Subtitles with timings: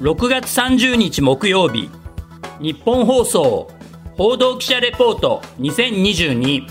[0.00, 1.88] 6月30日木曜日。
[2.60, 3.70] 日本放送
[4.18, 6.66] 報道記者レポート2022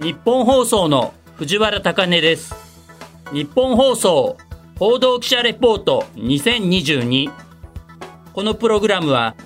[0.00, 2.52] 日本放送の藤原貴根です。
[3.32, 4.36] 日本放送
[4.76, 7.30] 報道記者レポート2022
[8.32, 9.36] このプログラムは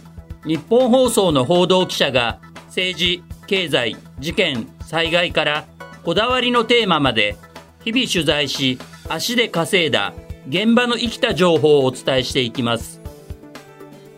[0.46, 5.66] 日本放送の報道記者が政治経済事件災害から
[6.02, 7.36] こだわりのテーマまで
[7.84, 10.12] 日々取材し足で稼いだ
[10.48, 13.00] 現場の生きた情報をお伝えしていきます。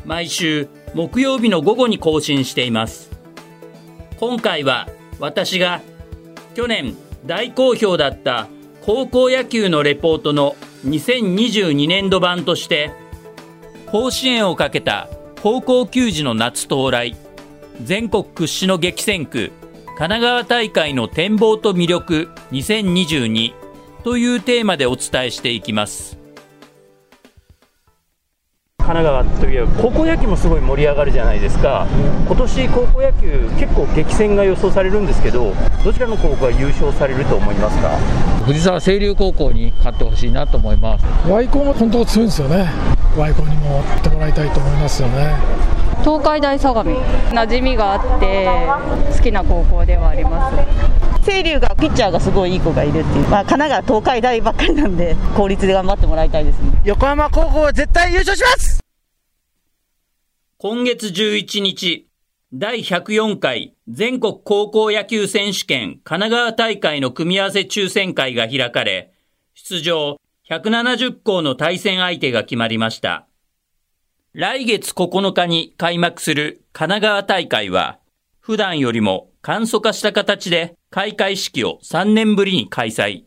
[0.04, 3.10] 毎週木曜日の午後に更新しています。
[4.18, 5.80] 今回は私が
[6.54, 8.48] 去年大好評だった
[8.82, 12.90] 高校野球のレポートの2022年度版として
[13.86, 15.08] 甲子園をかけた
[15.42, 17.16] 高校球児の夏到来
[17.82, 19.52] 全国屈指の激戦区
[19.86, 23.59] 神奈川大会の展望と魅力2022
[24.02, 26.18] というテーマでお伝えしていきます。
[28.78, 31.86] 神奈川といえば高校野球もすごい盛り上がるじゃないですか、
[32.26, 35.52] 今年高校野球、結構激戦が予想されるんですけど、
[35.84, 37.90] どちらの高校が優勝されると思いますか？
[38.46, 41.04] 藤沢清流高校に勝ってほしいなと思います。
[41.30, 42.68] ワイコンも本当強いんですよね、
[43.16, 45.36] ワイコンにも行ってもらいたいと思いますよね。
[46.00, 46.90] 東海大相模。
[46.90, 48.48] 馴染みがあって
[49.16, 50.56] 好きな高校ではあります
[51.30, 58.80] 清流がピッチャーがすごいいい子がいるっていう、まあ、神奈川、東海大ばっかりなんで、 公立で頑張ってもらいたいですね横浜高校は絶対優勝します
[60.58, 62.08] 今月11日、
[62.52, 69.12] 第104回全国高校野球選手権神奈川大会の組み合わせ抽選会が開かれ、
[69.54, 70.16] 出場
[70.50, 73.28] 170校の対戦相手が決まりました。
[74.32, 78.00] 来月9日に開幕する神奈川大会は、
[78.40, 83.22] 普段よりも簡素化した形で開会式を3年ぶりに開催。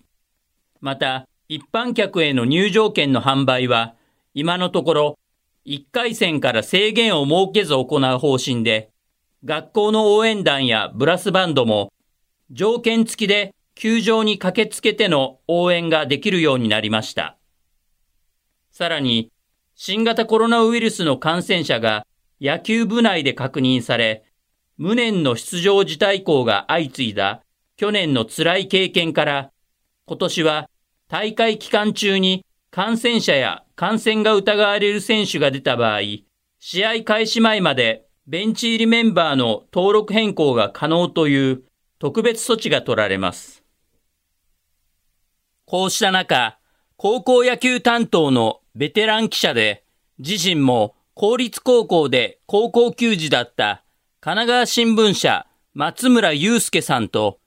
[0.81, 3.95] また、一般客への入場券の販売は、
[4.33, 5.19] 今のところ、
[5.65, 7.85] 1回戦から制限を設けず行
[8.15, 8.91] う方針で、
[9.45, 11.93] 学校の応援団やブラスバンドも、
[12.51, 17.37] 条件付きで球場に駆けつけての応援ができるようになりました。
[18.71, 19.31] さらに、
[19.75, 22.05] 新型コロナウイルスの感染者が
[22.41, 24.25] 野球部内で確認され、
[24.75, 27.42] 無念の出場辞退校が相次いだ
[27.83, 29.51] 去年の辛い経験から、
[30.05, 30.69] 今年は
[31.09, 35.99] 大会期間中に感染者や感染が疑われる選手が出た場合、
[36.59, 41.63] 試合開始前までベンチ入りメンバーの登録変更が可能という
[41.99, 43.65] 特別措置が取られます。
[45.65, 46.57] こうした中、
[46.95, 49.83] 高校野球担当のベテラン記者で、
[50.19, 53.83] 自身も公立高校で高校球児だった
[54.21, 57.41] 神奈川新聞社松村祐介さんと、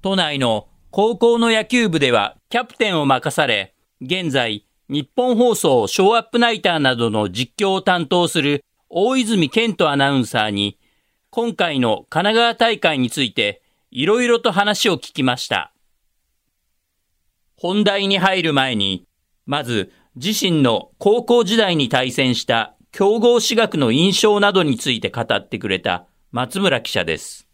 [0.00, 10.78] 都内の高校の野球部ではキャプテンを任され、現在、日本放送ショーアップナイターなどの実況を担当する大泉健人アナウンサーに、
[11.30, 13.60] 今回の神奈川大会について、
[13.90, 15.72] いろいろと話を聞きました。
[17.56, 19.04] 本題に入る前に、
[19.46, 27.47] まず自身の高校時代に対戦した強豪私学の印象などについて語ってくれた松村記者です。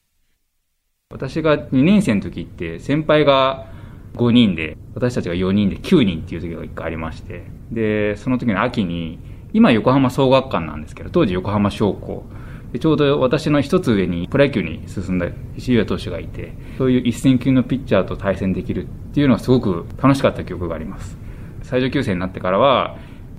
[1.14, 3.66] 私が2年生の時って先輩が
[4.14, 9.20] 5人で私たちが4人で9人っていう時が1回ありましてでその時の秋に
[9.52, 12.24] 今横浜総学館なんですけど当時横浜商工。
[12.72, 21.16] でちょうど私の一つ上にプロ野球に進んだ石浦投手がいてそういう一戦級のピッチャーと対戦できるっていうのはすごく楽しかった記憶があります。
[21.62, 22.96] 最上級生になってからは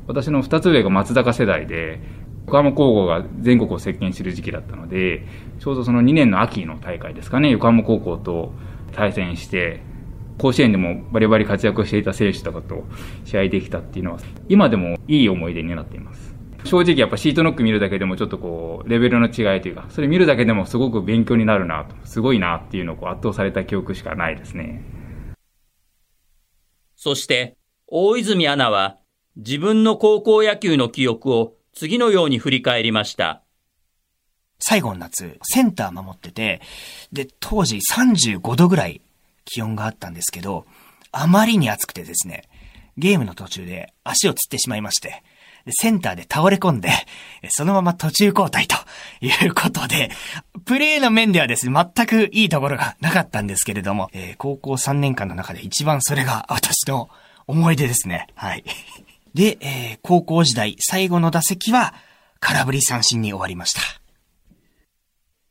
[0.08, 2.00] 私の2つ上が松坂世代で
[2.46, 5.26] 横浜高校が全国を席巻してる時期だったので、
[5.60, 8.54] ちょうどその2年の秋の大会ですかね、横浜高校と
[8.94, 9.82] 対戦して、
[10.38, 12.84] 甲子園でもバリバリ活躍していた選手とかと
[13.24, 16.36] 試合できたっていうのは、今でもいい思い出になっています。
[16.66, 24.84] 正直やっぱシートノック見るだけでもちょっとこう、レベルの違いというか、それ見るだけでもすごく勉強になるなと、すごいなっていうのを圧倒された記憶しかないですね。
[26.96, 27.56] そして、
[27.88, 28.98] 大泉アナは、
[29.36, 33.42] 自分の高校野球の記憶を次のように振り返りました。
[34.60, 36.62] 最後の夏、センター守ってて、
[37.12, 39.02] で、当時35度ぐらい
[39.44, 40.66] 気温があったんですけど、
[41.12, 42.44] あまりに暑くてですね、
[42.98, 45.22] ゲームの途中で足をつってしまいまして、
[45.70, 46.90] センターで倒れ込んで、
[47.50, 48.78] そのまま途中交代と
[49.20, 50.12] いうことで、
[50.64, 57.10] プレーの面ではですね、全くいいところがなかったんですけれども、えー高校3年間の中で一番それが私の
[57.48, 58.28] 思い出ですね。
[58.36, 58.64] はい。
[59.36, 61.94] で、えー高校時代最後の打席は
[62.40, 63.82] 空振り三振に終わりました。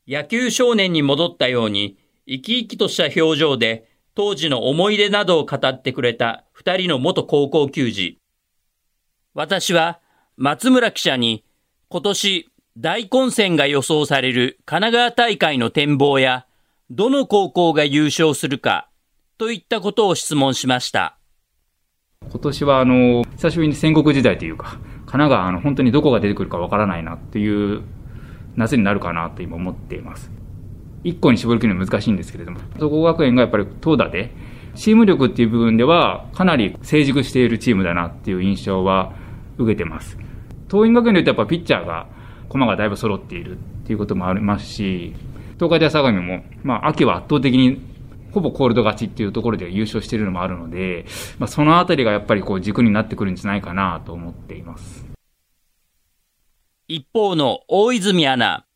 [0.08, 8.19] 野球少年に戻ったように、生き生きとした表情で、当時の思い出などを語ってくれた二人の元高校球児。
[9.34, 10.00] 私は
[10.37, 11.44] 松村記者に
[11.88, 16.46] 今年大混戦が予想される神奈川大会の展望や
[16.90, 18.88] どの高校が優勝するか
[19.37, 21.19] といったことを質問しました。
[22.31, 27.82] 今年はあの、久しぶりに戦国時代というか、神奈川あの本当にどこが出てくるかわからないなっていう
[28.56, 30.31] 夏になるかなと今思っています。
[31.05, 34.32] 一個に絞り切るのは難しいんですけれども、総合学園がやっぱり投打で、
[34.75, 39.12] チーム力っていう部分ではかなり成熟しているチームだなっていう印象は
[39.59, 40.19] 受けてます。
[40.69, 42.06] 桐蔭学園で言うとやっぱピッチャーが、
[42.49, 45.15] 駒がだいぶ揃っているっていうこともありますし、
[45.56, 47.81] 東海大相模も、まあ秋は圧倒的に
[48.34, 51.06] ほぼコールド勝ちっていうところで優勝しているのもあるので、
[51.38, 55.06] まあ、そのあたりがやっぱりこう軸になってくるんじゃないかなと思っています。
[56.88, 58.66] 一方の大泉アナ、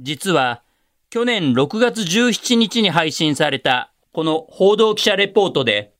[0.00, 0.62] 実は
[1.10, 5.92] 去年6月17日に配信されたこの報道記者レポートで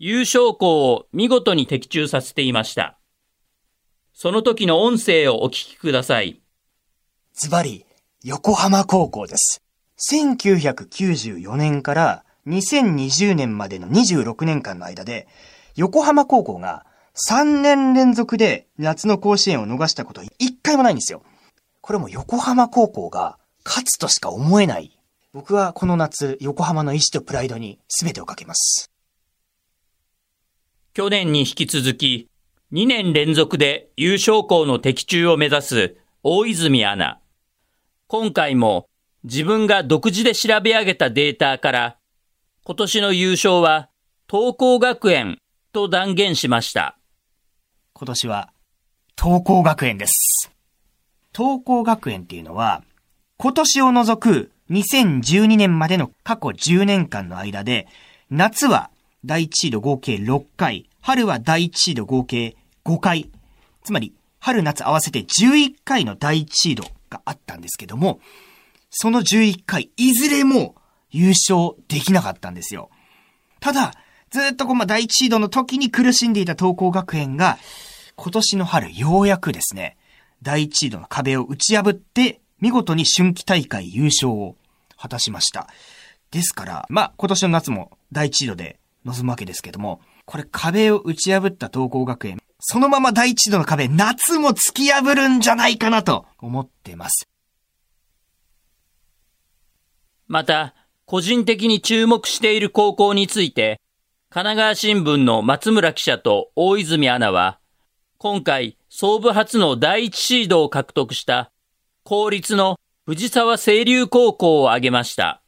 [0.00, 2.98] 優勝校を見事に的中させていました。
[4.12, 6.42] その時の音声をお聞きください。
[7.34, 7.86] ズバリ、
[8.24, 9.62] 横浜高校です。
[10.10, 15.28] 1994年から2020年までの26年間の間で、
[15.76, 16.84] 横浜高校が
[17.14, 21.22] 3年連続で夏の甲子園を逃したこと一回もないんですよ。
[21.80, 24.98] これも横浜高校が勝つとしか思えない。
[25.32, 28.90] 僕はこの夏、横浜の意志とプライドに全てをかけます。
[30.94, 32.28] 去年に引き続き、
[32.72, 37.20] 2年連続で優勝校の的中を目指す大泉アナ。
[38.08, 38.88] 今回も
[39.24, 41.96] 自分が独自で調べ上げたデータから、
[42.64, 43.88] 今年の優勝は
[44.30, 45.38] 東光学園
[45.72, 46.96] と断言しました。
[47.92, 48.52] 今年は、
[49.20, 50.52] 東光学園です。
[51.36, 52.84] 東光学園っていうのは、
[53.36, 57.88] 今年を除く2012年までの過去10年間の間で、
[58.30, 58.92] 夏は
[59.24, 63.28] 第1シード合計6回、春は第1シード合計5回、
[63.82, 68.20] つまり春夏合わせて11回の第1シードがあったんですけども、
[68.88, 70.76] その11回、いずれも
[71.12, 72.90] 優勝できなかったんですよ。
[73.60, 73.94] ただ、
[74.30, 77.58] ずっとこう、ま、第一シードの時に苦しんでいた東光学園が、
[78.16, 79.96] 今年の春、ようやくですね、
[80.42, 84.56] 第一シードの壁を打ち破って、見事に春季大会優勝を
[84.96, 85.68] 果たしました。
[86.30, 97.28] ですから、まあ、今年の夏も第一シードで臨むわけですけども、これ壁を打ち破った東光学園、そのまま第一シードの壁、夏も突き破るんじゃないかなと思ってます。
[100.28, 100.74] また、
[101.12, 103.82] 個人的に注目している高校について、
[104.30, 107.58] 神奈川新聞の松村記者と大泉アナは、
[108.16, 111.52] 今回、総部初の第一シードを獲得した、
[112.02, 115.42] 公立の藤沢清流高校を挙げました。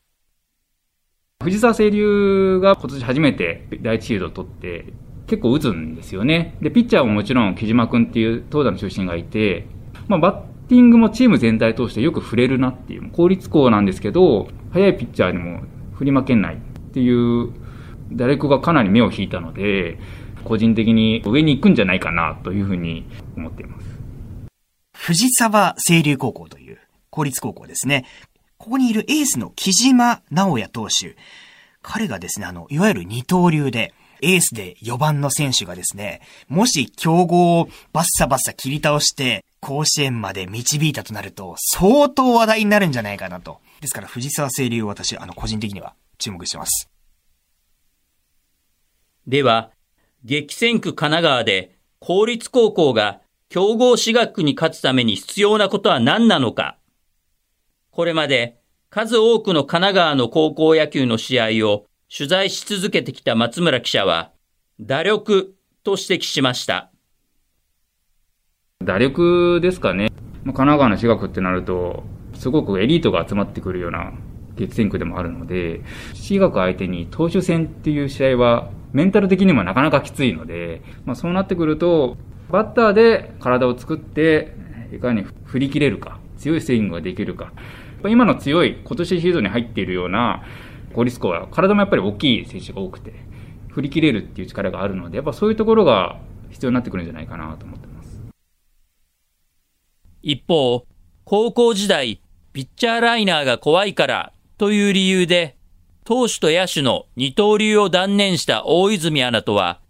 [1.43, 4.93] 藤沢清流が今年初めて第一シードを取って、
[5.26, 6.58] 結構打つんですよね。
[6.61, 9.66] で、ピッチャーももちろん木島君っていう投打の中心がいて、
[10.08, 15.62] まあ、バッティングもチーム全体通してよく振れるなっていう、公立校なんですけど、速いピッチャーにも
[15.94, 16.59] 振り負けないっ
[16.93, 17.53] ていう、
[18.11, 20.00] 打力がかなり目を引いたので、
[20.43, 23.06] 個人的に上に行くんじゃないかなというふうに
[23.37, 23.87] 思っています。
[24.97, 26.79] 藤沢清流高校という
[27.11, 28.05] 公立高校ですね。
[28.59, 31.17] ここにいるエースの木島直也投手。
[31.81, 43.61] 彼がですね、あの、いわゆる二刀流で、エースで4番の選手がですね、もし競合をバッサバッサ切り倒して、甲子園まで導いたとなると、相当話題になるんじゃないかなと。
[43.80, 46.90] ですから、藤沢清流を私、あの、個人的には注目してます。
[49.26, 49.71] では、
[50.23, 56.76] 激戦区神奈川で公立高校が強豪私学に勝つために必要なことは何なのか。
[57.90, 64.30] これまで数多くの神奈川の高校野球の試合を取材し続けてきた松村記者は、
[64.78, 65.54] 打力
[65.85, 66.90] と指摘しました。
[68.85, 70.11] 打力ですかね。
[70.45, 74.12] まあ神奈川の私学ってなると、すごくエリートが集まってくるような
[74.57, 75.83] 激戦区でもあるので、
[76.14, 82.17] 私学相手に投手戦っていう試合は、メンタル的にもなかなかきついので、まあ、そうなってくると、
[82.50, 84.55] バッターで体を作って、
[84.93, 87.53] いかに振り切れるか、強いスイングができるか。
[88.07, 90.45] 今の強い、今年シーズンに入っているような
[90.93, 93.14] 公立校は、体もやっぱり大きい選手が多くて、
[93.71, 97.94] 振り切れるっていう力があるので、やっぱそういうところが必要になってくるんじゃないかなと思ってます。
[100.26, 100.87] 一方、
[101.25, 102.19] 高校時代、
[102.54, 105.59] ピッチャーライナーが怖いからという理由で、
[106.04, 109.81] 投手と野手の二刀流を断念した大泉アナとは、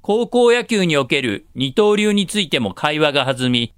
[0.00, 3.74] 高校野球における二刀流についても会話が弾み、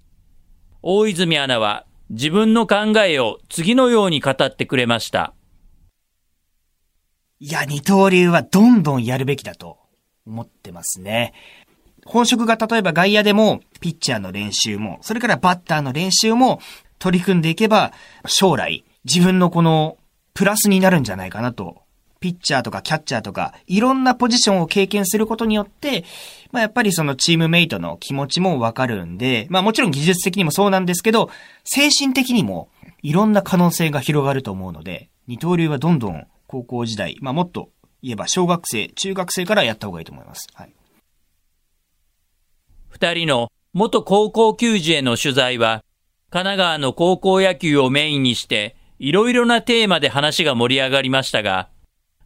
[0.81, 5.35] 大泉アナは自分の考えを次のように語ってくれました。
[7.41, 9.79] いや、二刀流はどんどんやるべきだと
[10.25, 11.35] 思ってますね。
[12.07, 16.61] 本職が例えば外野でも、ピッチャーの練習も、それからバッターの練習も
[16.99, 17.93] 取り組んでいけば、
[18.27, 19.99] 将来、自分のこの、
[20.35, 21.83] プラスになるんじゃないかなと。
[22.21, 26.05] ピッチャーとかキャッチャーとか、いろんなポジションを経験することによって、
[26.51, 31.31] まあやっぱりそのチームメイトの気持ちもわかるんで、まあもちろん技術的にもそうなんですけど、
[31.65, 32.69] 精神的にも
[33.03, 37.71] いろんな可能性が広がると思うので、二刀流はどんどん高校時代、まあもっと
[38.03, 40.49] 言えば小学生、中学生からやった方がいいと思います。
[40.55, 40.73] はい。
[42.89, 45.85] 二人の元高校球児への取材は、
[46.31, 51.69] 神奈川の高校野球をメインにして、いろいろなテーマで話が盛り上がりましたが、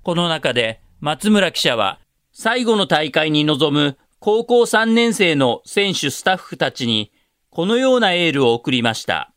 [0.03, 1.99] この中で松村記者は、
[2.33, 7.11] 最後の大会に臨む高校3年生の選手スタッフたちに、
[7.51, 9.33] このようなエールを送りました。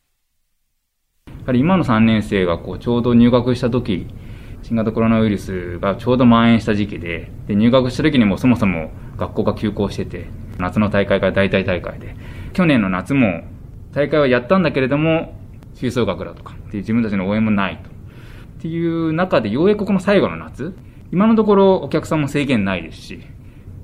[1.43, 4.07] やはり今の3年生がこうちょうど入学した時
[4.61, 10.27] 新型コロナウイルスがちょうど蔓延した時期でで入学した時にもそもそも学校が休校してて
[10.59, 12.15] 夏の大会が大体大会で。
[12.53, 13.43] 去年の夏も
[13.93, 15.33] 大会はやったんだけれども
[15.75, 17.89] 吹奏楽だとかっていう自分たちの応援もないと。
[17.89, 20.73] っていう中でようやくこの最後の夏
[21.11, 23.19] 今のところお客さんも制限ないですし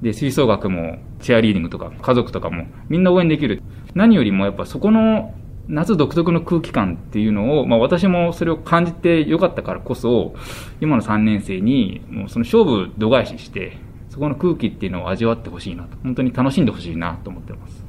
[0.02, 3.62] で吹奏楽もチェアリーディングとか家族とかもみんな応援できる。
[3.94, 5.34] 何よりもやっぱそこの
[5.70, 10.34] 夏独特の空気感っていうのを、まあ私もそれを感じてよかったからこそ、
[10.82, 13.78] 今の3年生に、もうその勝負度外視して、
[14.10, 17.84] そこの空気っていうのを味わってほしいなと、本当に楽しんでほしいなと思ってます。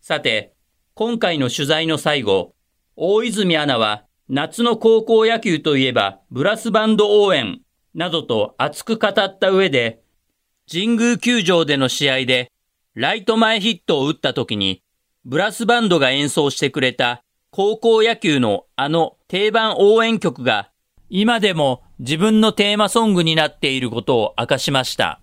[0.00, 0.54] さて、
[0.94, 2.54] 今回の取材の最後、
[2.96, 7.60] 大泉アナは、夏の高校野球といえば、ブラスバンド応援、
[7.94, 10.00] などと熱く語った上で、
[10.70, 12.52] 神宮球場での試合で、
[12.94, 14.82] ライト前ヒットを打った時に、
[15.24, 20.70] ブラスバンドが演奏してくれた高校野球のあの定番応援曲が
[21.10, 25.20] 今でも自分のテーマソングになっていることを明かしました。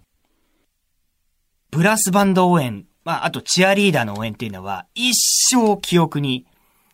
[1.70, 5.14] ブラスバンド応援、まあ、あとチアリーダーの応援っていうのは一
[5.54, 6.48] 生記憶に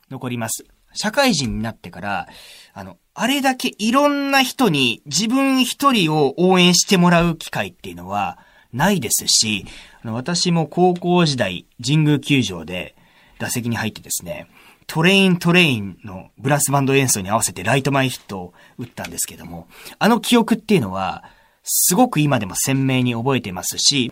[0.10, 0.66] 残ります。
[0.94, 2.28] 社会人になってから、
[2.74, 8.40] あの、あれだけいろんな人に自分一人を応援してもらう機会っていうのは
[8.74, 9.66] ないですし、
[10.04, 12.96] 私も高校時代、神宮球場で
[13.40, 14.48] 打席に入ってですね、
[14.94, 19.70] トレイントレインのブラスバンド演奏に合わせてライト前ヒットを打ったんですけども、
[20.00, 21.24] あの記憶っていうのは、
[21.64, 24.12] すごく今でも鮮明に覚えてますし、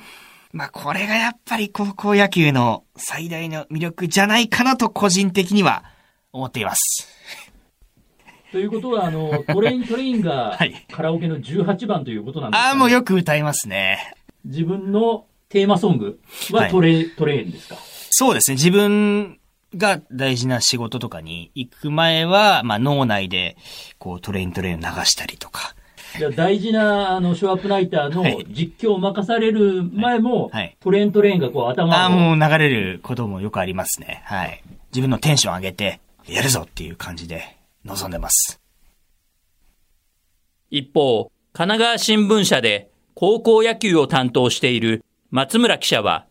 [0.54, 5.84] まあこれがやっぱり高校野球の最大の魅力じゃないかなと個人的には
[6.32, 7.10] 思っています。
[8.54, 10.58] ということは、あの、 トレイントレインが
[10.94, 14.14] カラオケの18番ということなんですか、ね、ああ、もうよく歌いますね。
[14.46, 16.22] 自分のテーマソング
[16.52, 17.76] はトレ、はい、トレインですか？
[18.12, 18.56] そうですね。
[18.56, 19.39] 自分
[19.76, 23.58] が大事な仕事とかに行く前は、まあ脳内で、
[23.98, 25.76] こうトレイントレインを流したりとか。
[26.18, 31.94] じゃ大事な、あの、ショーアップナイターの実況を任される前も、はいはい、トレイントレインがこう頭を。
[31.94, 34.22] ああ、もう流れることもよくありますね。
[34.26, 34.64] はい。
[34.92, 38.60] 自分のテンション上げて、やるぞっていう感じで臨んでます。
[40.72, 46.26] 一方、神奈川新聞社で高校野球を担当している松村記者は、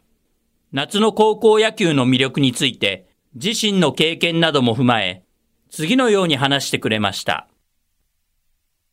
[0.72, 3.07] 夏の高校野球の魅力について、
[3.40, 5.22] 自身の経験なども踏まえ、
[5.70, 7.46] 次のように話してくれました。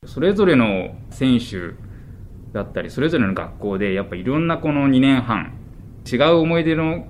[0.05, 1.73] それぞれの選手
[2.53, 5.57] だったり、それぞれの学校で、やっぱいろんなこの2年半、
[6.05, 7.07] 違う思い出の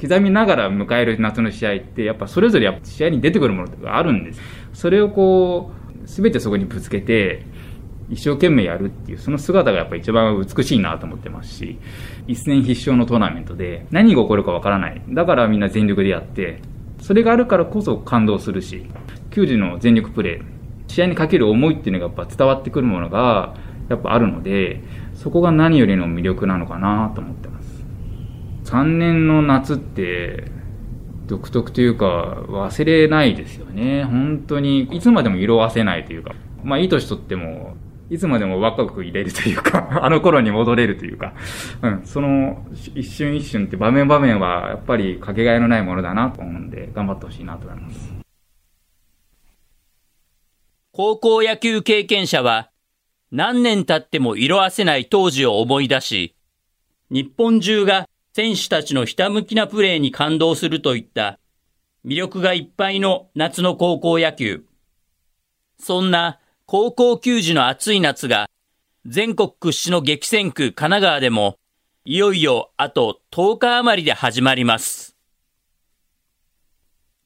[0.00, 4.40] 刻みながら迎える夏の試合って、やっぱそれぞれやっぱ試合に出てくるものがあるんです。
[4.72, 5.70] それをこ
[6.04, 7.46] う、すべてそこにぶつけて、
[8.10, 11.78] 一生懸命やるっていう、その姿がやっぱ一番美しいなと思ってますし、
[12.26, 15.02] 一戦必勝のトーナメントで何が起こるかわからない。
[15.08, 16.60] だからみんな全力でやって、
[17.00, 18.86] それがあるからこそ感動するし、
[19.30, 23.54] 球児の全力プレー、試合にかける思いっていうのがやっぱ伝わってくるものが
[23.88, 24.82] やっぱあるので、
[25.14, 27.84] そこが何よりの魅力なのかなと思ってます。
[28.64, 30.50] 3年の夏って
[31.26, 34.04] 独特というか忘れないですよね。
[34.04, 36.34] 本当にいつまでも色あせないというか、
[36.64, 37.76] まあいい年とっても
[38.10, 41.34] いつまでも若くいれるというか、 あの頃に戻れるというか、
[41.82, 48.14] うん、その一瞬一瞬って場面場面はやっぱりかけがえのないものだなと思うんで、頑張ってほしいなと思います。
[50.92, 52.70] 高校野球経験者は、
[53.30, 56.34] 何年経っても色あせない当時を思い出し、
[57.10, 61.38] 日本中が選手たちのひたむきなプレーに感動するといった
[62.06, 64.64] 魅力がいっぱいの夏の高校野球。
[65.78, 68.50] そんな高校球児の暑い夏が、
[69.06, 71.56] 全国屈指の激戦区神奈川でも、
[72.04, 75.16] いよいよあと10日余りで始まります。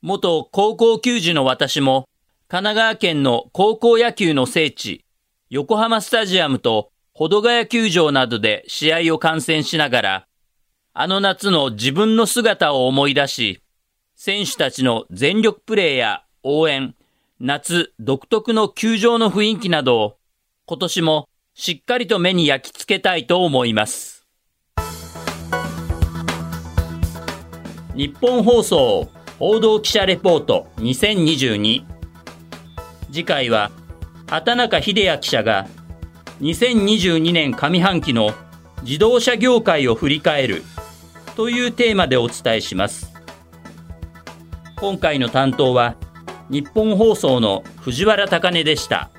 [0.01, 2.09] 元高校球児の私も、
[2.47, 5.05] 神奈川県の高校野球の聖地、
[5.51, 10.27] 横浜スタジアムと保土ヶ谷球場などで試合を観戦しながら、
[10.95, 13.61] あの夏の自分の姿を思い出し、
[14.15, 16.95] 選手たちの全力プレーや応援、
[17.45, 20.17] 夏独特の球場の雰囲気などを
[20.65, 24.29] 今年もしっかりと目に焼き付けたいと思います。
[27.97, 29.09] 日本放送
[29.41, 31.85] 報道記者レポート2022
[33.11, 33.73] 次回は
[34.29, 35.67] 畑中秀也記者が
[36.43, 38.31] 2022年上半期の
[38.85, 40.63] 自動車業界を振り返る
[41.35, 43.13] というテーマでお伝えします
[44.77, 45.97] 今回の担当は
[46.51, 49.11] 日本放送の藤原貴根でした。